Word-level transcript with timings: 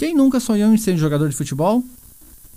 Quem 0.00 0.14
nunca 0.14 0.40
sonhou 0.40 0.72
em 0.72 0.78
ser 0.78 0.96
jogador 0.96 1.28
de 1.28 1.36
futebol? 1.36 1.84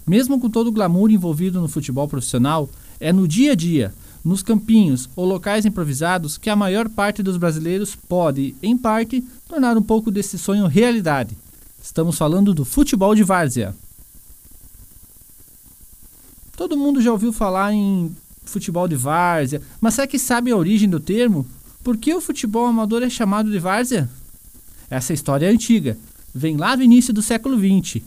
Mesmo 0.08 0.40
com 0.40 0.50
todo 0.50 0.68
o 0.68 0.72
glamour 0.72 1.12
envolvido 1.12 1.60
no 1.60 1.68
futebol 1.68 2.08
profissional, 2.08 2.70
é 3.02 3.12
no 3.12 3.28
dia 3.28 3.52
a 3.52 3.56
dia, 3.56 3.94
nos 4.24 4.42
campinhos 4.42 5.10
ou 5.14 5.26
locais 5.26 5.66
improvisados 5.66 6.38
que 6.38 6.50
a 6.50 6.56
maior 6.56 6.88
parte 6.88 7.22
dos 7.22 7.36
brasileiros 7.36 7.98
pode, 7.98 8.56
em 8.64 8.78
parte, 8.78 9.22
tornar 9.46 9.78
um 9.78 9.82
pouco 9.82 10.10
desse 10.10 10.38
sonho 10.38 10.68
realidade. 10.68 11.36
Estamos 11.84 12.18
falando 12.18 12.54
do 12.54 12.64
futebol 12.64 13.14
de 13.14 13.26
várzea. 13.26 13.76
Todo 16.56 16.78
mundo 16.78 17.02
já 17.02 17.12
ouviu 17.12 17.34
falar 17.34 17.74
em 17.74 18.16
futebol 18.46 18.88
de 18.88 18.96
várzea, 18.96 19.62
mas 19.82 19.96
será 19.96 20.08
que 20.08 20.18
sabe 20.18 20.50
a 20.50 20.56
origem 20.56 20.88
do 20.88 20.98
termo? 20.98 21.46
Por 21.84 21.98
que 21.98 22.14
o 22.14 22.22
futebol 22.22 22.68
amador 22.68 23.04
é 23.04 23.10
chamado 23.10 23.52
de 23.52 23.60
várzea? 23.60 24.10
Essa 24.90 25.12
história 25.12 25.48
é 25.48 25.50
antiga, 25.50 25.98
vem 26.34 26.58
lá 26.58 26.76
do 26.76 26.84
início 26.84 27.14
do 27.14 27.22
século 27.22 27.58
XX. 27.58 28.02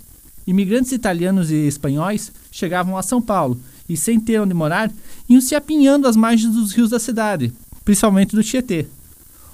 Imigrantes 0.46 0.92
italianos 0.92 1.50
e 1.50 1.66
espanhóis 1.66 2.32
chegavam 2.50 2.96
a 2.96 3.02
São 3.02 3.20
Paulo 3.20 3.58
e, 3.88 3.96
sem 3.96 4.18
ter 4.18 4.40
onde 4.40 4.54
morar, 4.54 4.92
iam 5.28 5.40
se 5.40 5.54
apinhando 5.54 6.06
às 6.06 6.16
margens 6.16 6.54
dos 6.54 6.72
rios 6.72 6.90
da 6.90 6.98
cidade, 6.98 7.52
principalmente 7.84 8.34
do 8.34 8.42
Tietê. 8.42 8.86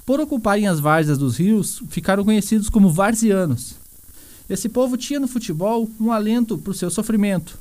Por 0.04 0.20
ocuparem 0.20 0.66
as 0.66 0.80
várzeas 0.80 1.18
dos 1.18 1.36
rios, 1.36 1.82
ficaram 1.88 2.24
conhecidos 2.24 2.68
como 2.68 2.90
varzianos. 2.90 3.76
Esse 4.50 4.68
povo 4.68 4.96
tinha 4.96 5.20
no 5.20 5.28
futebol 5.28 5.88
um 6.00 6.10
alento 6.10 6.58
para 6.58 6.72
o 6.72 6.74
seu 6.74 6.90
sofrimento. 6.90 7.58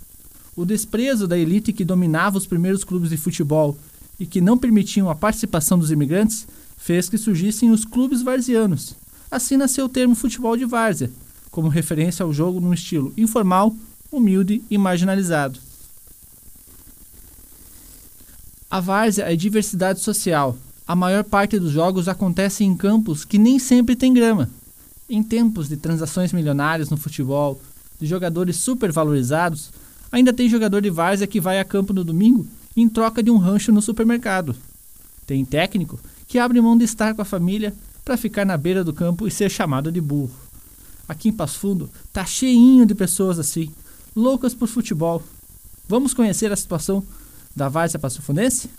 O 0.55 0.65
desprezo 0.65 1.27
da 1.27 1.37
elite 1.37 1.71
que 1.71 1.85
dominava 1.85 2.37
os 2.37 2.45
primeiros 2.45 2.83
clubes 2.83 3.09
de 3.09 3.17
futebol 3.17 3.77
e 4.19 4.25
que 4.25 4.41
não 4.41 4.57
permitiam 4.57 5.09
a 5.09 5.15
participação 5.15 5.79
dos 5.79 5.91
imigrantes 5.91 6.45
fez 6.77 7.07
que 7.07 7.17
surgissem 7.17 7.71
os 7.71 7.85
clubes 7.85 8.21
varzianos. 8.21 8.95
Assim 9.31 9.55
nasceu 9.55 9.85
o 9.85 9.89
termo 9.89 10.13
futebol 10.13 10.57
de 10.57 10.65
várzea, 10.65 11.09
como 11.49 11.69
referência 11.69 12.23
ao 12.23 12.33
jogo 12.33 12.59
num 12.59 12.73
estilo 12.73 13.13
informal, 13.15 13.73
humilde 14.11 14.61
e 14.69 14.77
marginalizado. 14.77 15.57
A 18.69 18.81
várzea 18.81 19.31
é 19.31 19.35
diversidade 19.35 20.01
social. 20.01 20.57
A 20.85 20.95
maior 20.95 21.23
parte 21.23 21.57
dos 21.57 21.71
jogos 21.71 22.09
acontece 22.09 22.65
em 22.65 22.75
campos 22.75 23.23
que 23.23 23.37
nem 23.37 23.57
sempre 23.57 23.95
tem 23.95 24.13
grama. 24.13 24.49
Em 25.09 25.23
tempos 25.23 25.69
de 25.69 25.77
transações 25.77 26.33
milionárias 26.33 26.89
no 26.89 26.97
futebol, 26.97 27.61
de 27.99 28.05
jogadores 28.07 28.57
supervalorizados, 28.57 29.71
ainda 30.11 30.33
tem 30.33 30.49
jogador 30.49 30.81
de 30.81 30.89
várzea 30.89 31.27
que 31.27 31.39
vai 31.39 31.59
a 31.59 31.65
campo 31.65 31.93
no 31.93 32.03
domingo 32.03 32.45
em 32.75 32.89
troca 32.89 33.23
de 33.23 33.31
um 33.31 33.37
rancho 33.37 33.71
no 33.71 33.81
supermercado. 33.81 34.55
Tem 35.25 35.45
técnico 35.45 35.99
que 36.27 36.39
abre 36.39 36.59
mão 36.59 36.77
de 36.77 36.83
estar 36.83 37.13
com 37.13 37.21
a 37.21 37.25
família 37.25 37.73
para 38.11 38.17
ficar 38.17 38.45
na 38.45 38.57
beira 38.57 38.83
do 38.83 38.91
campo 38.91 39.25
e 39.25 39.31
ser 39.31 39.49
chamado 39.49 39.89
de 39.89 40.01
burro. 40.01 40.35
Aqui 41.07 41.29
em 41.29 41.31
Passo 41.31 41.57
Fundo 41.59 41.89
tá 42.11 42.25
cheinho 42.25 42.85
de 42.85 42.93
pessoas 42.93 43.39
assim, 43.39 43.71
loucas 44.13 44.53
por 44.53 44.67
futebol. 44.67 45.23
Vamos 45.87 46.13
conhecer 46.13 46.51
a 46.51 46.55
situação 46.57 47.01
da 47.55 47.69
Várzea 47.69 47.97
Passofundense? 47.97 48.69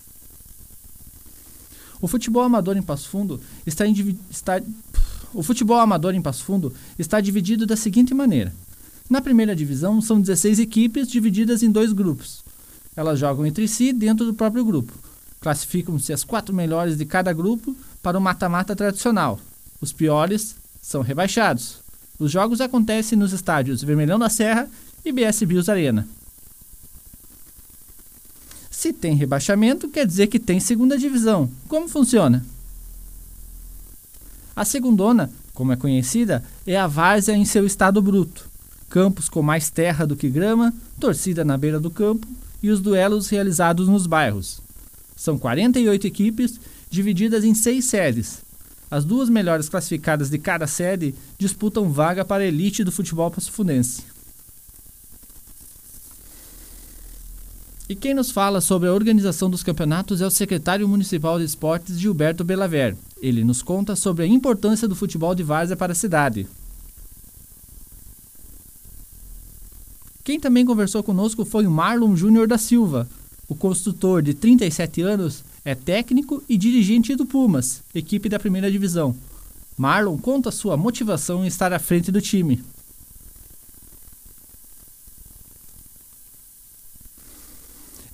O 1.99 2.07
futebol 2.07 2.43
amador 2.43 2.77
em 2.77 2.83
Passo 2.83 3.09
Fundo 3.09 3.41
está, 3.65 3.87
está 4.31 4.61
o 5.33 5.43
futebol 5.43 5.79
amador 5.79 6.15
em 6.15 6.21
Passo 6.21 6.45
Fundo 6.45 6.71
está 6.99 7.19
dividido 7.19 7.65
da 7.65 7.75
seguinte 7.75 8.13
maneira: 8.13 8.53
na 9.09 9.23
primeira 9.23 9.57
divisão 9.57 10.03
são 10.03 10.21
16 10.21 10.59
equipes 10.59 11.09
divididas 11.09 11.63
em 11.63 11.71
dois 11.71 11.91
grupos. 11.95 12.45
Elas 12.95 13.19
jogam 13.19 13.47
entre 13.47 13.67
si 13.67 13.95
dentro 13.95 14.27
do 14.27 14.35
próprio 14.35 14.63
grupo. 14.63 14.93
Classificam-se 15.41 16.13
as 16.13 16.23
quatro 16.23 16.55
melhores 16.55 16.99
de 16.99 17.07
cada 17.07 17.33
grupo 17.33 17.75
para 18.03 18.19
o 18.19 18.21
mata-mata 18.21 18.75
tradicional. 18.75 19.39
Os 19.81 19.93
piores 19.93 20.57
são 20.81 21.03
rebaixados. 21.03 21.77
Os 22.19 22.31
jogos 22.31 22.61
acontecem 22.61 23.19
nos 23.19 23.33
estádios 23.33 23.83
Vermelhão 23.83 24.19
da 24.19 24.29
Serra 24.29 24.69
e 25.05 25.13
BS 25.13 25.43
Bios 25.45 25.69
Arena. 25.69 26.07
Se 28.71 28.93
tem 28.93 29.15
rebaixamento, 29.15 29.89
quer 29.89 30.07
dizer 30.07 30.27
que 30.27 30.41
tem 30.41 30.59
segunda 30.59 30.99
divisão. 30.99 31.49
Como 31.69 31.89
funciona? 31.89 32.45
A 34.55 34.65
segundona, 34.65 35.31
como 35.55 35.73
é 35.73 35.77
conhecida, 35.77 36.45
é 36.67 36.77
a 36.77 36.87
várzea 36.87 37.37
em 37.37 37.45
seu 37.45 37.65
estado 37.65 38.03
bruto. 38.03 38.49
Campos 38.91 39.29
com 39.29 39.41
mais 39.41 39.71
terra 39.71 40.05
do 40.05 40.17
que 40.17 40.29
grama, 40.29 40.75
torcida 41.01 41.45
na 41.45 41.57
beira 41.57 41.81
do 41.81 41.91
campo 41.91 42.27
e 42.63 42.71
os 42.71 42.81
duelos 42.81 43.29
realizados 43.29 43.89
nos 43.89 44.07
bairros. 44.07 44.61
São 45.17 45.39
48 45.39 46.07
equipes 46.07 46.61
divididas 46.93 47.43
em 47.43 47.55
seis 47.55 47.87
sedes. 47.87 48.45
As 48.91 49.03
duas 49.03 49.31
melhores 49.31 49.67
classificadas 49.67 50.29
de 50.29 50.39
cada 50.39 50.67
sede 50.67 51.15
disputam 51.39 51.91
vaga 51.91 52.23
para 52.23 52.43
a 52.43 52.47
elite 52.47 52.85
do 52.85 52.93
futebol 52.93 53.31
passofundense. 53.31 54.05
E 57.89 57.97
quem 57.97 58.13
nos 58.13 58.31
fala 58.31 58.61
sobre 58.61 58.91
a 58.91 58.93
organização 58.93 59.49
dos 59.49 59.63
campeonatos 59.63 60.21
é 60.21 60.27
o 60.27 60.31
secretário 60.31 60.87
municipal 60.87 61.39
de 61.39 61.47
esportes 61.47 61.99
Gilberto 61.99 62.45
Belaver. 62.45 62.95
Ele 63.23 63.43
nos 63.43 63.63
conta 63.63 63.97
sobre 63.97 64.25
a 64.25 64.27
importância 64.27 64.87
do 64.87 64.95
futebol 64.95 65.35
de 65.35 65.43
várzea 65.43 65.77
para 65.77 65.93
a 65.93 65.97
cidade. 65.97 66.47
Quem 70.23 70.39
também 70.39 70.67
conversou 70.67 71.03
conosco 71.03 71.45
foi 71.45 71.67
o 71.67 71.71
Marlon 71.71 72.15
Júnior 72.15 72.47
da 72.47 72.59
Silva. 72.59 73.09
O 73.49 73.55
construtor 73.55 74.23
de 74.23 74.35
37 74.35 75.01
anos 75.03 75.43
é 75.65 75.75
técnico 75.75 76.43
e 76.49 76.57
dirigente 76.57 77.15
do 77.15 77.25
Pumas, 77.25 77.83
equipe 77.95 78.29
da 78.29 78.39
primeira 78.39 78.71
divisão. 78.71 79.15
Marlon 79.77 80.19
conta 80.19 80.51
sua 80.51 80.77
motivação 80.77 81.45
em 81.45 81.49
estar 81.49 81.73
à 81.73 81.79
frente 81.79 82.11
do 82.11 82.21
time. 82.21 82.63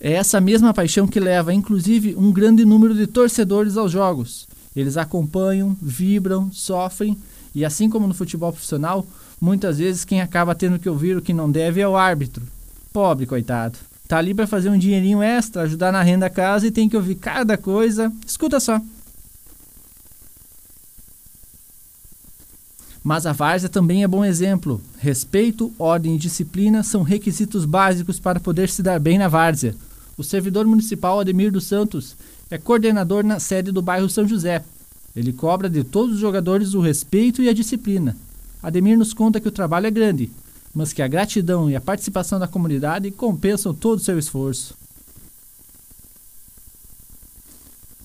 É 0.00 0.12
essa 0.12 0.40
mesma 0.40 0.72
paixão 0.72 1.08
que 1.08 1.18
leva, 1.18 1.52
inclusive, 1.52 2.14
um 2.16 2.30
grande 2.30 2.64
número 2.64 2.94
de 2.94 3.06
torcedores 3.06 3.76
aos 3.76 3.90
jogos. 3.90 4.46
Eles 4.76 4.96
acompanham, 4.96 5.76
vibram, 5.82 6.52
sofrem 6.52 7.18
e, 7.52 7.64
assim 7.64 7.90
como 7.90 8.06
no 8.06 8.14
futebol 8.14 8.52
profissional, 8.52 9.04
muitas 9.40 9.78
vezes 9.78 10.04
quem 10.04 10.20
acaba 10.20 10.54
tendo 10.54 10.78
que 10.78 10.88
ouvir 10.88 11.16
o 11.16 11.22
que 11.22 11.32
não 11.32 11.50
deve 11.50 11.80
é 11.80 11.88
o 11.88 11.96
árbitro. 11.96 12.46
Pobre 12.92 13.26
coitado. 13.26 13.76
Tá 14.08 14.16
ali 14.16 14.32
para 14.32 14.46
fazer 14.46 14.70
um 14.70 14.78
dinheirinho 14.78 15.22
extra, 15.22 15.62
ajudar 15.62 15.92
na 15.92 16.02
renda 16.02 16.26
da 16.26 16.30
casa 16.30 16.66
e 16.66 16.70
tem 16.70 16.88
que 16.88 16.96
ouvir 16.96 17.16
cada 17.16 17.58
coisa. 17.58 18.10
Escuta 18.26 18.58
só. 18.58 18.80
Mas 23.04 23.26
a 23.26 23.32
várzea 23.32 23.68
também 23.68 24.02
é 24.02 24.08
bom 24.08 24.24
exemplo. 24.24 24.80
Respeito, 24.98 25.70
ordem 25.78 26.16
e 26.16 26.18
disciplina 26.18 26.82
são 26.82 27.02
requisitos 27.02 27.66
básicos 27.66 28.18
para 28.18 28.40
poder 28.40 28.70
se 28.70 28.82
dar 28.82 28.98
bem 28.98 29.18
na 29.18 29.28
várzea. 29.28 29.76
O 30.16 30.24
servidor 30.24 30.66
municipal 30.66 31.20
Ademir 31.20 31.52
dos 31.52 31.64
Santos 31.64 32.16
é 32.50 32.56
coordenador 32.56 33.22
na 33.22 33.38
sede 33.38 33.70
do 33.70 33.82
bairro 33.82 34.08
São 34.08 34.26
José. 34.26 34.64
Ele 35.14 35.34
cobra 35.34 35.68
de 35.68 35.84
todos 35.84 36.14
os 36.14 36.20
jogadores 36.20 36.72
o 36.72 36.80
respeito 36.80 37.42
e 37.42 37.48
a 37.48 37.52
disciplina. 37.52 38.16
Ademir 38.62 38.96
nos 38.96 39.12
conta 39.12 39.38
que 39.38 39.48
o 39.48 39.52
trabalho 39.52 39.86
é 39.86 39.90
grande, 39.90 40.30
mas 40.74 40.92
que 40.92 41.02
a 41.02 41.08
gratidão 41.08 41.70
e 41.70 41.76
a 41.76 41.80
participação 41.80 42.38
da 42.38 42.48
comunidade 42.48 43.10
compensam 43.10 43.74
todo 43.74 43.98
o 43.98 44.02
seu 44.02 44.18
esforço. 44.18 44.74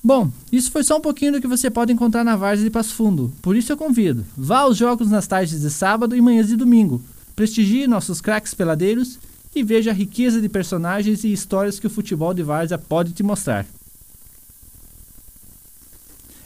Bom, 0.04 0.30
isso 0.52 0.70
foi 0.70 0.84
só 0.84 0.98
um 0.98 1.02
pouquinho 1.02 1.32
do 1.32 1.42
que 1.42 1.48
você 1.48 1.70
pode 1.70 1.94
encontrar 1.94 2.26
na 2.26 2.36
Várzea 2.36 2.66
de 2.66 2.70
Passo 2.70 2.94
Fundo. 2.94 3.32
Por 3.42 3.56
isso 3.56 3.72
eu 3.72 3.78
convido, 3.78 4.26
vá 4.36 4.60
aos 4.60 4.78
jogos 4.78 5.10
nas 5.10 5.28
tardes 5.28 5.62
de 5.62 5.70
sábado 5.70 6.14
e 6.16 6.22
manhãs 6.22 6.50
de 6.50 6.58
domingo. 6.58 7.02
Prestigie 7.36 7.88
nossos 7.88 8.20
craques 8.20 8.54
peladeiros 8.54 9.18
e 9.56 9.64
veja 9.64 9.92
a 9.92 9.94
riqueza 9.94 10.42
de 10.42 10.50
personagens 10.50 11.24
e 11.24 11.32
histórias 11.32 11.80
que 11.80 11.88
o 11.88 11.90
futebol 11.90 12.34
de 12.34 12.44
Várzea 12.44 12.78
pode 12.78 13.14
te 13.14 13.24
mostrar. 13.24 13.66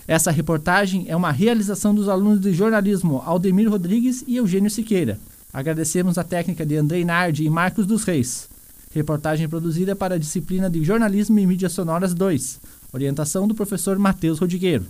Essa 0.08 0.32
reportagem 0.32 1.06
é 1.10 1.16
uma 1.16 1.32
realização 1.32 1.94
dos 1.94 2.08
alunos 2.08 2.40
de 2.40 2.54
jornalismo 2.54 3.22
Aldemir 3.26 3.70
Rodrigues 3.70 4.24
e 4.28 4.38
Eugênio 4.38 4.70
Siqueira. 4.70 5.20
Agradecemos 5.58 6.20
a 6.20 6.24
técnica 6.24 6.64
de 6.64 6.76
Andrei 6.76 7.04
Nardi 7.04 7.44
e 7.44 7.50
Marcos 7.50 7.88
dos 7.88 8.04
Reis. 8.04 8.48
Reportagem 8.94 9.50
produzida 9.50 9.96
para 9.96 10.14
a 10.14 10.18
disciplina 10.20 10.70
de 10.70 10.84
Jornalismo 10.84 11.40
e 11.40 11.48
Mídias 11.48 11.72
Sonoras 11.72 12.14
2. 12.14 12.62
Orientação 12.94 13.48
do 13.48 13.56
professor 13.56 13.98
Matheus 13.98 14.38
Rodrigueiro. 14.38 14.86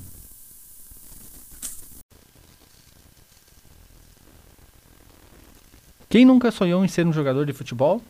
Quem 6.09 6.25
nunca 6.25 6.51
sonhou 6.51 6.83
em 6.83 6.89
ser 6.89 7.07
um 7.07 7.13
jogador 7.13 7.45
de 7.45 7.53
futebol? 7.53 8.01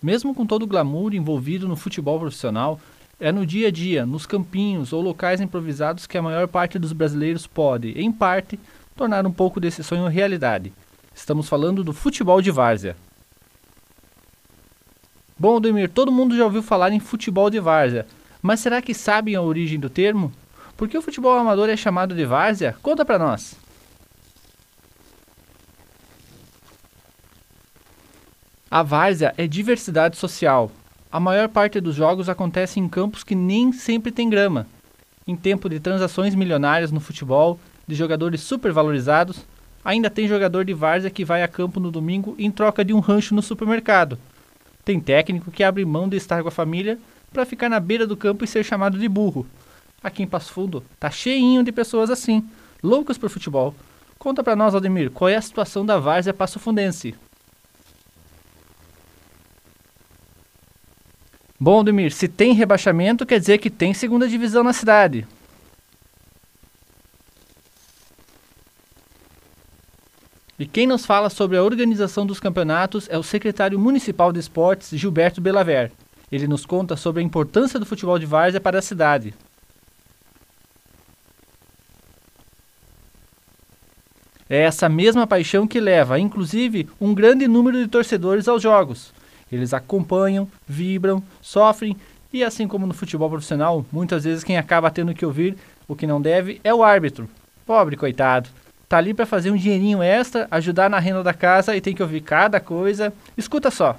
Mesmo 0.00 0.32
com 0.36 0.46
todo 0.46 0.62
o 0.62 0.68
glamour 0.68 1.14
envolvido 1.14 1.66
no 1.66 1.74
futebol 1.74 2.20
profissional, 2.20 2.78
é 3.18 3.32
no 3.32 3.44
dia 3.44 3.66
a 3.66 3.70
dia, 3.72 4.06
nos 4.06 4.24
campinhos 4.24 4.92
ou 4.92 5.02
locais 5.02 5.40
improvisados 5.40 6.06
que 6.06 6.16
a 6.16 6.22
maior 6.22 6.46
parte 6.46 6.78
dos 6.78 6.92
brasileiros 6.92 7.48
pode, 7.48 7.90
em 8.00 8.12
parte, 8.12 8.56
tornar 8.94 9.26
um 9.26 9.32
pouco 9.32 9.58
desse 9.58 9.82
sonho 9.82 10.06
realidade. 10.06 10.72
Estamos 11.14 11.48
falando 11.48 11.84
do 11.84 11.92
futebol 11.92 12.42
de 12.42 12.50
várzea. 12.50 12.96
Bom, 15.38 15.60
Demir, 15.60 15.88
todo 15.88 16.12
mundo 16.12 16.36
já 16.36 16.44
ouviu 16.44 16.62
falar 16.62 16.92
em 16.92 17.00
futebol 17.00 17.48
de 17.48 17.60
várzea, 17.60 18.06
mas 18.42 18.60
será 18.60 18.82
que 18.82 18.92
sabem 18.92 19.34
a 19.34 19.42
origem 19.42 19.78
do 19.78 19.88
termo? 19.88 20.32
Por 20.76 20.88
que 20.88 20.98
o 20.98 21.02
futebol 21.02 21.36
amador 21.36 21.68
é 21.68 21.76
chamado 21.76 22.14
de 22.14 22.24
várzea? 22.24 22.76
Conta 22.82 23.04
pra 23.04 23.18
nós. 23.18 23.56
A 28.70 28.82
várzea 28.82 29.32
é 29.38 29.46
diversidade 29.46 30.16
social. 30.16 30.70
A 31.10 31.20
maior 31.20 31.48
parte 31.48 31.80
dos 31.80 31.94
jogos 31.94 32.28
acontece 32.28 32.80
em 32.80 32.88
campos 32.88 33.22
que 33.22 33.36
nem 33.36 33.70
sempre 33.72 34.10
tem 34.10 34.28
grama. 34.28 34.66
Em 35.26 35.36
tempo 35.36 35.68
de 35.68 35.78
transações 35.78 36.34
milionárias 36.34 36.90
no 36.90 36.98
futebol, 36.98 37.58
de 37.86 37.94
jogadores 37.94 38.40
supervalorizados, 38.40 39.46
ainda 39.84 40.08
tem 40.08 40.26
jogador 40.26 40.64
de 40.64 40.72
várzea 40.72 41.10
que 41.10 41.24
vai 41.24 41.42
a 41.42 41.48
campo 41.48 41.78
no 41.78 41.90
domingo 41.90 42.34
em 42.38 42.50
troca 42.50 42.84
de 42.84 42.94
um 42.94 43.00
rancho 43.00 43.34
no 43.34 43.42
supermercado. 43.42 44.18
Tem 44.84 44.98
técnico 44.98 45.50
que 45.50 45.62
abre 45.62 45.84
mão 45.84 46.08
de 46.08 46.16
estar 46.16 46.42
com 46.42 46.48
a 46.48 46.52
família 46.52 46.98
para 47.32 47.44
ficar 47.44 47.68
na 47.68 47.78
beira 47.78 48.06
do 48.06 48.16
campo 48.16 48.44
e 48.44 48.48
ser 48.48 48.64
chamado 48.64 48.98
de 48.98 49.08
burro. 49.08 49.46
Aqui 50.02 50.22
em 50.22 50.26
Passo 50.26 50.52
Fundo 50.52 50.82
tá 50.98 51.10
cheinho 51.10 51.62
de 51.62 51.72
pessoas 51.72 52.10
assim, 52.10 52.46
loucas 52.82 53.18
por 53.18 53.28
futebol. 53.28 53.74
Conta 54.18 54.42
para 54.42 54.56
nós, 54.56 54.74
Aldemir, 54.74 55.10
qual 55.10 55.28
é 55.28 55.36
a 55.36 55.42
situação 55.42 55.84
da 55.84 55.98
várzea 55.98 56.32
passo 56.32 56.58
fundense? 56.58 57.14
Bom, 61.58 61.78
Aldemir, 61.78 62.12
se 62.12 62.28
tem 62.28 62.52
rebaixamento, 62.52 63.24
quer 63.24 63.38
dizer 63.38 63.58
que 63.58 63.70
tem 63.70 63.94
segunda 63.94 64.28
divisão 64.28 64.62
na 64.62 64.72
cidade. 64.72 65.26
E 70.56 70.66
quem 70.66 70.86
nos 70.86 71.04
fala 71.04 71.28
sobre 71.28 71.56
a 71.56 71.62
organização 71.64 72.24
dos 72.24 72.38
campeonatos 72.38 73.08
é 73.10 73.18
o 73.18 73.24
secretário 73.24 73.78
municipal 73.78 74.32
de 74.32 74.38
esportes, 74.38 74.96
Gilberto 74.96 75.40
Belaver. 75.40 75.90
Ele 76.30 76.46
nos 76.46 76.64
conta 76.64 76.96
sobre 76.96 77.20
a 77.20 77.24
importância 77.24 77.78
do 77.80 77.86
futebol 77.86 78.18
de 78.20 78.26
várzea 78.26 78.60
para 78.60 78.78
a 78.78 78.82
cidade. 78.82 79.34
É 84.48 84.60
essa 84.60 84.88
mesma 84.88 85.26
paixão 85.26 85.66
que 85.66 85.80
leva, 85.80 86.20
inclusive, 86.20 86.88
um 87.00 87.12
grande 87.12 87.48
número 87.48 87.76
de 87.76 87.88
torcedores 87.88 88.46
aos 88.46 88.62
jogos. 88.62 89.12
Eles 89.50 89.74
acompanham, 89.74 90.48
vibram, 90.68 91.22
sofrem 91.42 91.96
e, 92.32 92.44
assim 92.44 92.68
como 92.68 92.86
no 92.86 92.94
futebol 92.94 93.28
profissional, 93.28 93.84
muitas 93.90 94.22
vezes 94.22 94.44
quem 94.44 94.56
acaba 94.56 94.90
tendo 94.90 95.14
que 95.14 95.26
ouvir 95.26 95.56
o 95.88 95.96
que 95.96 96.06
não 96.06 96.20
deve 96.20 96.60
é 96.62 96.72
o 96.72 96.84
árbitro. 96.84 97.28
Pobre 97.66 97.96
coitado. 97.96 98.48
Tá 98.94 98.98
ali 98.98 99.12
para 99.12 99.26
fazer 99.26 99.50
um 99.50 99.56
dinheirinho 99.56 100.00
extra, 100.00 100.46
ajudar 100.52 100.88
na 100.88 101.00
renda 101.00 101.20
da 101.20 101.34
casa 101.34 101.74
e 101.74 101.80
tem 101.80 101.92
que 101.92 102.00
ouvir 102.00 102.20
cada 102.20 102.60
coisa. 102.60 103.12
Escuta 103.36 103.68
só. 103.68 103.96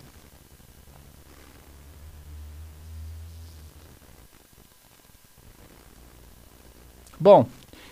Bom, 7.20 7.46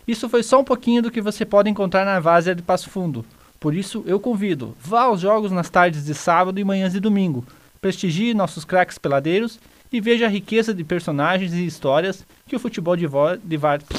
isso 0.07 0.29
foi 0.29 0.43
só 0.43 0.61
um 0.61 0.63
pouquinho 0.63 1.01
do 1.01 1.11
que 1.11 1.19
você 1.19 1.43
pode 1.43 1.69
encontrar 1.69 2.05
na 2.05 2.21
Várzea 2.21 2.55
de 2.55 2.61
Passo 2.61 2.89
Fundo. 2.89 3.25
Por 3.59 3.75
isso, 3.75 4.01
eu 4.07 4.17
convido, 4.17 4.73
vá 4.79 5.01
aos 5.01 5.19
jogos 5.19 5.51
nas 5.51 5.69
tardes 5.69 6.05
de 6.05 6.13
sábado 6.13 6.57
e 6.57 6.63
manhãs 6.63 6.93
de 6.93 7.01
domingo. 7.01 7.45
Prestigie 7.81 8.33
nossos 8.33 8.63
craques 8.63 8.97
peladeiros 8.97 9.59
e 9.91 9.99
veja 9.99 10.27
a 10.27 10.29
riqueza 10.29 10.73
de 10.73 10.85
personagens 10.85 11.51
e 11.51 11.65
histórias 11.65 12.25
que 12.47 12.55
o 12.55 12.59
futebol 12.59 12.95
de, 12.95 13.07
de 13.43 13.57
Várzea... 13.57 13.89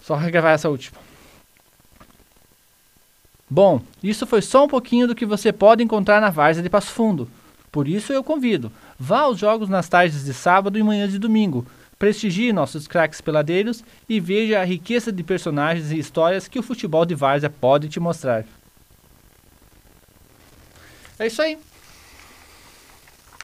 Só 0.00 0.14
regravar 0.14 0.52
essa 0.52 0.68
última. 0.68 1.09
Bom, 3.50 3.82
isso 4.02 4.26
foi 4.26 4.40
só 4.40 4.64
um 4.64 4.68
pouquinho 4.68 5.08
do 5.08 5.14
que 5.14 5.26
você 5.26 5.52
pode 5.52 5.82
encontrar 5.82 6.20
na 6.20 6.30
Várzea 6.30 6.62
de 6.62 6.70
Passo 6.70 6.92
Fundo. 6.92 7.28
Por 7.72 7.88
isso 7.88 8.12
eu 8.12 8.22
convido, 8.22 8.70
vá 8.98 9.20
aos 9.20 9.38
jogos 9.38 9.68
nas 9.68 9.88
tardes 9.88 10.24
de 10.24 10.32
sábado 10.32 10.78
e 10.78 10.82
manhãs 10.82 11.10
de 11.10 11.18
domingo 11.18 11.66
Prestigie 12.00 12.50
nossos 12.50 12.88
craques 12.88 13.20
peladeiros 13.20 13.84
e 14.08 14.18
veja 14.18 14.58
a 14.58 14.64
riqueza 14.64 15.12
de 15.12 15.22
personagens 15.22 15.92
e 15.92 15.98
histórias 15.98 16.48
que 16.48 16.58
o 16.58 16.62
futebol 16.62 17.04
de 17.04 17.14
várzea 17.14 17.50
pode 17.50 17.90
te 17.90 18.00
mostrar. 18.00 18.46
É 21.18 21.26
isso 21.26 21.42
aí. 21.42 21.58